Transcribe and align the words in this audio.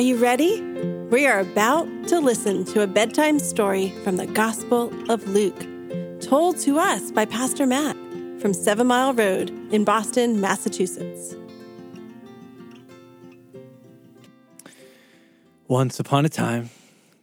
Are 0.00 0.02
you 0.02 0.16
ready? 0.16 0.62
We 1.10 1.26
are 1.26 1.40
about 1.40 1.86
to 2.08 2.20
listen 2.20 2.64
to 2.72 2.80
a 2.80 2.86
bedtime 2.86 3.38
story 3.38 3.90
from 4.02 4.16
the 4.16 4.24
Gospel 4.24 4.90
of 5.12 5.28
Luke, 5.28 5.66
told 6.22 6.56
to 6.60 6.78
us 6.78 7.12
by 7.12 7.26
Pastor 7.26 7.66
Matt 7.66 7.96
from 8.40 8.54
Seven 8.54 8.86
Mile 8.86 9.12
Road 9.12 9.50
in 9.70 9.84
Boston, 9.84 10.40
Massachusetts. 10.40 11.34
Once 15.68 16.00
upon 16.00 16.24
a 16.24 16.30
time, 16.30 16.70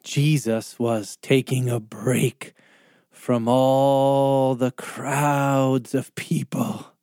Jesus 0.03 0.77
was 0.77 1.17
taking 1.23 1.69
a 1.69 1.79
break 1.79 2.53
from 3.09 3.47
all 3.47 4.53
the 4.53 4.69
crowds 4.69 5.95
of 5.95 6.13
people. 6.13 6.93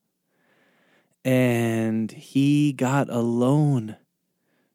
And 1.24 2.12
he 2.12 2.72
got 2.72 3.10
alone 3.10 3.96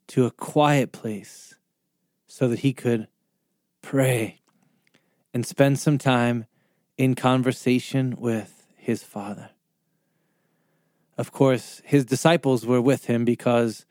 to 0.10 0.26
a 0.26 0.32
quiet 0.32 0.92
place 0.92 1.56
so 2.28 2.48
that 2.48 2.60
he 2.60 2.74
could 2.74 3.08
pray 3.82 4.42
and 5.34 5.46
spend 5.46 5.80
some 5.80 5.98
time 5.98 6.46
in 6.98 7.16
conversation 7.16 8.16
with 8.18 8.66
his 8.76 9.04
Father. 9.04 9.52
Of 11.18 11.32
course, 11.32 11.82
his 11.86 12.06
disciples 12.06 12.66
were 12.66 12.82
with 12.82 13.06
him 13.06 13.24
because 13.24 13.86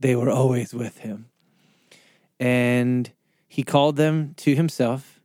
they 0.00 0.16
were 0.16 0.30
always 0.30 0.74
with 0.74 0.98
him. 0.98 1.26
And 2.38 3.12
he 3.46 3.62
called 3.62 3.96
them 3.96 4.34
to 4.38 4.54
himself 4.54 5.20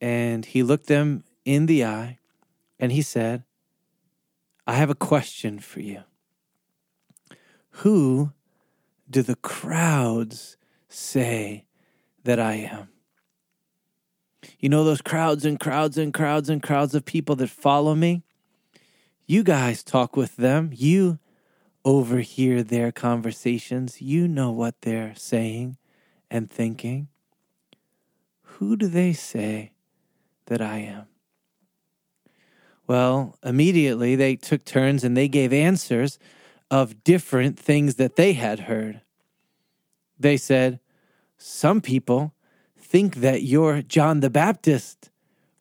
and 0.00 0.44
he 0.44 0.62
looked 0.62 0.86
them 0.86 1.24
in 1.44 1.66
the 1.66 1.84
eye 1.84 2.18
and 2.80 2.90
he 2.90 3.02
said, 3.02 3.44
I 4.66 4.74
have 4.74 4.90
a 4.90 4.94
question 4.94 5.60
for 5.60 5.80
you. 5.80 6.02
Who 7.76 8.32
do 9.12 9.22
the 9.22 9.36
crowds 9.36 10.56
say 10.88 11.66
that 12.24 12.40
I 12.40 12.54
am? 12.54 12.88
You 14.58 14.68
know, 14.68 14.82
those 14.82 15.02
crowds 15.02 15.44
and 15.44 15.60
crowds 15.60 15.98
and 15.98 16.12
crowds 16.12 16.48
and 16.48 16.62
crowds 16.62 16.94
of 16.94 17.04
people 17.04 17.36
that 17.36 17.50
follow 17.50 17.94
me? 17.94 18.22
You 19.26 19.44
guys 19.44 19.84
talk 19.84 20.16
with 20.16 20.36
them. 20.36 20.70
You 20.72 21.18
overhear 21.84 22.62
their 22.62 22.90
conversations. 22.90 24.02
You 24.02 24.26
know 24.26 24.50
what 24.50 24.80
they're 24.80 25.14
saying 25.14 25.76
and 26.30 26.50
thinking. 26.50 27.08
Who 28.42 28.76
do 28.76 28.88
they 28.88 29.12
say 29.12 29.72
that 30.46 30.60
I 30.60 30.78
am? 30.78 31.06
Well, 32.86 33.38
immediately 33.44 34.16
they 34.16 34.36
took 34.36 34.64
turns 34.64 35.04
and 35.04 35.16
they 35.16 35.28
gave 35.28 35.52
answers 35.52 36.18
of 36.72 37.04
different 37.04 37.58
things 37.58 37.96
that 37.96 38.16
they 38.16 38.32
had 38.32 38.60
heard. 38.60 39.02
They 40.18 40.38
said, 40.38 40.80
Some 41.36 41.82
people 41.82 42.34
think 42.78 43.16
that 43.16 43.42
you're 43.42 43.82
John 43.82 44.20
the 44.20 44.30
Baptist, 44.30 45.10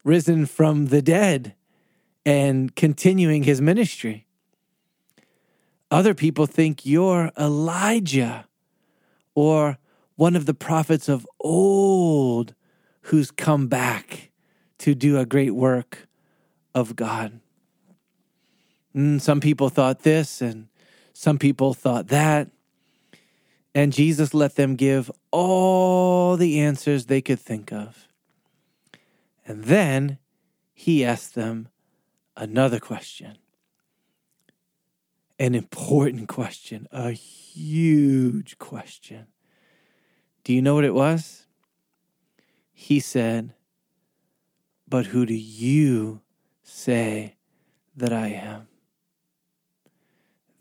risen 0.06 0.46
from 0.46 0.88
the 0.88 1.02
dead 1.02 1.54
and 2.26 2.74
continuing 2.78 3.44
his 3.44 3.60
ministry. 3.60 4.26
Other 5.92 6.14
people 6.14 6.46
think 6.46 6.86
you're 6.86 7.32
Elijah 7.38 8.48
or 9.36 9.78
one 10.16 10.38
of 10.38 10.46
the 10.46 10.54
prophets 10.54 11.10
of 11.10 11.28
old 11.42 12.56
who's 13.02 13.32
come 13.32 13.68
back 13.68 14.32
to 14.78 14.96
do 14.96 15.20
a 15.20 15.26
great 15.26 15.56
work 15.56 16.08
of 16.74 16.96
God. 16.96 17.42
And 18.94 19.20
mm, 19.20 19.22
some 19.22 19.42
people 19.42 19.68
thought 19.68 20.04
this, 20.04 20.42
and 20.42 20.68
some 21.14 21.38
people 21.38 21.74
thought 21.74 22.08
that. 22.08 22.50
And 23.74 23.94
Jesus 23.94 24.34
let 24.34 24.56
them 24.56 24.76
give 24.76 25.10
all 25.32 26.36
the 26.36 26.60
answers 26.60 27.06
they 27.06 27.22
could 27.22 27.40
think 27.40 27.72
of. 27.72 28.08
And 29.46 29.64
then 29.66 30.18
he 30.74 31.06
asked 31.06 31.36
them 31.36 31.70
another 32.36 32.80
question 32.80 33.38
an 35.42 35.56
important 35.56 36.28
question, 36.28 36.88
a 36.92 37.12
huge 37.14 38.60
question. 38.60 39.26
Do 40.44 40.54
you 40.54 40.62
know 40.62 40.76
what 40.76 40.84
it 40.84 40.94
was? 40.94 41.48
He 42.72 43.00
said, 43.00 43.56
But 44.88 45.08
who 45.08 45.26
do 45.26 45.34
you 45.34 46.22
say 46.62 47.38
that 47.96 48.14
I 48.14 48.28
am? 48.28 48.68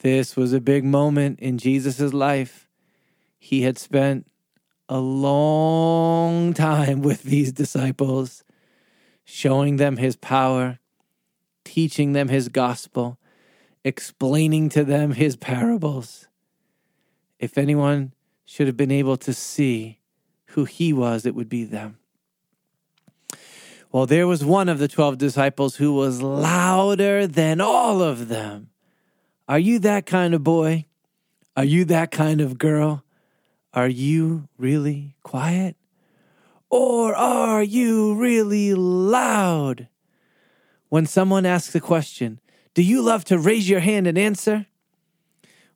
This 0.00 0.34
was 0.34 0.54
a 0.54 0.60
big 0.60 0.82
moment 0.82 1.40
in 1.40 1.58
Jesus' 1.58 2.14
life. 2.14 2.66
He 3.38 3.62
had 3.62 3.78
spent 3.78 4.26
a 4.88 4.98
long 4.98 6.54
time 6.54 7.02
with 7.02 7.22
these 7.22 7.52
disciples, 7.52 8.42
showing 9.24 9.76
them 9.76 9.98
his 9.98 10.16
power, 10.16 10.78
teaching 11.64 12.14
them 12.14 12.28
his 12.28 12.48
gospel, 12.48 13.18
explaining 13.84 14.70
to 14.70 14.84
them 14.84 15.12
his 15.12 15.36
parables. 15.36 16.28
If 17.38 17.58
anyone 17.58 18.14
should 18.46 18.68
have 18.68 18.76
been 18.76 18.90
able 18.90 19.18
to 19.18 19.34
see 19.34 20.00
who 20.46 20.64
he 20.64 20.94
was, 20.94 21.26
it 21.26 21.34
would 21.34 21.50
be 21.50 21.64
them. 21.64 21.98
Well, 23.92 24.06
there 24.06 24.26
was 24.26 24.44
one 24.44 24.70
of 24.70 24.78
the 24.78 24.88
12 24.88 25.18
disciples 25.18 25.76
who 25.76 25.92
was 25.92 26.22
louder 26.22 27.26
than 27.26 27.60
all 27.60 28.02
of 28.02 28.28
them. 28.28 28.69
Are 29.50 29.58
you 29.58 29.80
that 29.80 30.06
kind 30.06 30.32
of 30.32 30.44
boy? 30.44 30.86
Are 31.56 31.64
you 31.64 31.84
that 31.86 32.12
kind 32.12 32.40
of 32.40 32.56
girl? 32.56 33.02
Are 33.74 33.88
you 33.88 34.48
really 34.56 35.16
quiet? 35.24 35.74
Or 36.70 37.16
are 37.16 37.60
you 37.60 38.14
really 38.14 38.74
loud? 38.74 39.88
When 40.88 41.04
someone 41.04 41.46
asks 41.46 41.74
a 41.74 41.80
question, 41.80 42.38
do 42.74 42.82
you 42.84 43.02
love 43.02 43.24
to 43.24 43.40
raise 43.40 43.68
your 43.68 43.80
hand 43.80 44.06
and 44.06 44.16
answer? 44.16 44.66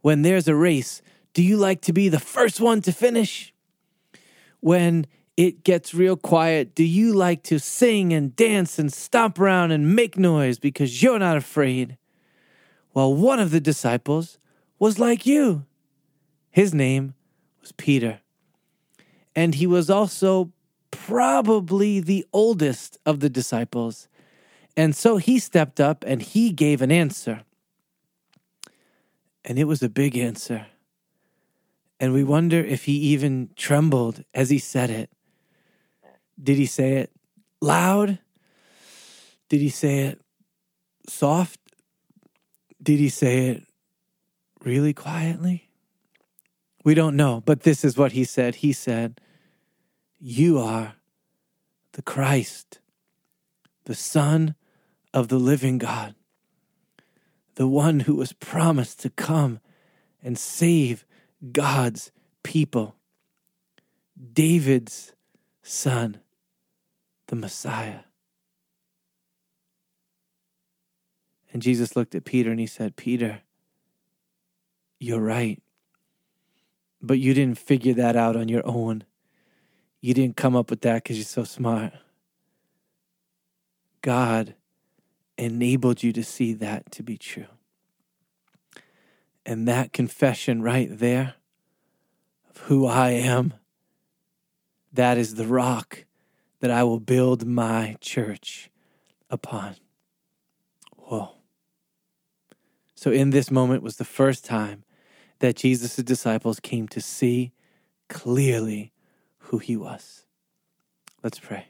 When 0.02 0.22
there's 0.22 0.46
a 0.46 0.54
race, 0.54 1.02
do 1.32 1.42
you 1.42 1.56
like 1.56 1.80
to 1.80 1.92
be 1.92 2.08
the 2.08 2.20
first 2.20 2.60
one 2.60 2.80
to 2.82 2.92
finish? 2.92 3.52
When 4.60 5.04
it 5.36 5.64
gets 5.64 5.92
real 5.92 6.16
quiet, 6.16 6.76
do 6.76 6.84
you 6.84 7.12
like 7.12 7.42
to 7.42 7.58
sing 7.58 8.12
and 8.12 8.36
dance 8.36 8.78
and 8.78 8.92
stomp 8.92 9.40
around 9.40 9.72
and 9.72 9.96
make 9.96 10.16
noise 10.16 10.60
because 10.60 11.02
you're 11.02 11.18
not 11.18 11.36
afraid? 11.36 11.98
Well, 12.94 13.12
one 13.12 13.41
of 13.41 13.50
the 13.50 13.60
disciples 13.60 14.38
was 14.78 15.00
like 15.00 15.27
you. 15.27 15.66
His 16.50 16.72
name 16.72 17.15
was 17.60 17.72
Peter. 17.72 18.21
And 19.34 19.56
he 19.56 19.66
was 19.66 19.91
also 19.91 20.53
probably 20.93 21.99
the 21.99 22.25
oldest 22.32 22.99
of 23.05 23.19
the 23.19 23.28
disciples. 23.28 24.09
And 24.77 24.94
so 24.94 25.16
he 25.16 25.41
stepped 25.41 25.81
up 25.81 26.05
and 26.06 26.22
he 26.22 26.53
gave 26.53 26.81
an 26.81 26.93
answer. 26.93 27.43
And 29.44 29.59
it 29.59 29.65
was 29.65 29.82
a 29.82 29.88
big 29.88 30.16
answer. 30.16 30.66
And 31.99 32.12
we 32.12 32.22
wonder 32.22 32.59
if 32.59 32.84
he 32.84 32.93
even 32.93 33.50
trembled 33.56 34.25
as 34.32 34.50
he 34.50 34.59
said 34.59 34.91
it. 34.91 35.11
Did 36.41 36.59
he 36.59 36.66
say 36.66 36.94
it 36.99 37.11
loud? 37.61 38.19
Did 39.49 39.61
he 39.61 39.69
say 39.69 40.00
it 40.00 40.21
soft? 41.09 41.59
Did 42.84 42.98
he 42.98 43.08
say 43.08 43.48
it 43.48 43.64
really 44.62 44.92
quietly? 44.92 45.70
We 46.84 46.92
don't 46.92 47.16
know, 47.16 47.42
but 47.44 47.62
this 47.62 47.82
is 47.82 47.96
what 47.96 48.12
he 48.12 48.24
said. 48.24 48.56
He 48.56 48.74
said, 48.74 49.22
You 50.20 50.58
are 50.58 50.96
the 51.92 52.02
Christ, 52.02 52.80
the 53.86 53.94
Son 53.94 54.54
of 55.14 55.28
the 55.28 55.38
living 55.38 55.78
God, 55.78 56.14
the 57.54 57.66
one 57.66 58.00
who 58.00 58.16
was 58.16 58.34
promised 58.34 59.00
to 59.00 59.08
come 59.08 59.60
and 60.22 60.38
save 60.38 61.06
God's 61.52 62.12
people, 62.42 62.96
David's 64.34 65.12
son, 65.62 66.19
the 67.28 67.37
Messiah. 67.37 68.00
And 71.54 71.62
Jesus 71.62 71.94
looked 71.94 72.16
at 72.16 72.24
Peter 72.24 72.50
and 72.50 72.58
he 72.58 72.66
said, 72.66 72.96
Peter, 72.96 73.42
you're 74.98 75.20
right. 75.20 75.62
But 77.00 77.20
you 77.20 77.32
didn't 77.32 77.58
figure 77.58 77.94
that 77.94 78.16
out 78.16 78.34
on 78.34 78.48
your 78.48 78.66
own. 78.66 79.04
You 80.00 80.14
didn't 80.14 80.36
come 80.36 80.56
up 80.56 80.68
with 80.68 80.80
that 80.80 81.04
because 81.04 81.16
you're 81.16 81.24
so 81.24 81.44
smart. 81.44 81.92
God 84.02 84.56
enabled 85.38 86.02
you 86.02 86.12
to 86.12 86.24
see 86.24 86.54
that 86.54 86.90
to 86.90 87.04
be 87.04 87.16
true. 87.16 87.46
And 89.46 89.68
that 89.68 89.92
confession 89.92 90.60
right 90.60 90.88
there 90.90 91.34
of 92.50 92.62
who 92.62 92.84
I 92.84 93.10
am, 93.10 93.54
that 94.92 95.18
is 95.18 95.36
the 95.36 95.46
rock 95.46 96.04
that 96.58 96.72
I 96.72 96.82
will 96.82 97.00
build 97.00 97.46
my 97.46 97.96
church 98.00 98.70
upon. 99.30 99.76
Whoa. 100.96 101.33
So, 102.94 103.11
in 103.11 103.31
this 103.31 103.50
moment 103.50 103.82
was 103.82 103.96
the 103.96 104.05
first 104.05 104.44
time 104.44 104.85
that 105.41 105.56
Jesus' 105.56 105.96
disciples 105.96 106.61
came 106.61 106.88
to 106.88 107.00
see 107.00 107.52
clearly 108.08 108.93
who 109.38 109.58
he 109.58 109.76
was. 109.76 110.25
Let's 111.23 111.38
pray. 111.38 111.67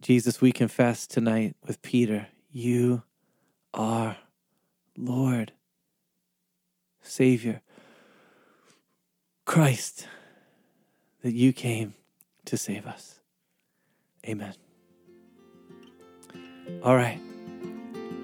Jesus, 0.00 0.40
we 0.40 0.52
confess 0.52 1.06
tonight 1.06 1.56
with 1.66 1.80
Peter, 1.80 2.28
you 2.52 3.02
are 3.72 4.18
Lord, 4.96 5.52
Savior, 7.00 7.62
Christ, 9.46 10.06
that 11.22 11.32
you 11.32 11.52
came 11.52 11.94
to 12.44 12.56
save 12.56 12.86
us. 12.86 13.20
Amen. 14.26 14.54
All 16.82 16.96
right, 16.96 17.18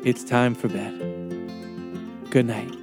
it's 0.05 0.25
time 0.25 0.55
for 0.55 0.69
bed. 0.69 0.99
Good 2.31 2.47
night. 2.47 2.75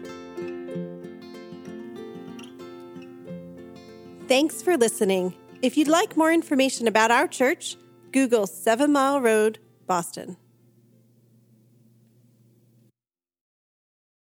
Thanks 4.27 4.61
for 4.61 4.77
listening. 4.77 5.33
If 5.61 5.77
you'd 5.77 5.87
like 5.87 6.17
more 6.17 6.31
information 6.31 6.87
about 6.87 7.11
our 7.11 7.27
church, 7.27 7.77
Google 8.11 8.45
Seven 8.45 8.91
Mile 8.91 9.21
Road, 9.21 9.59
Boston. 9.87 10.37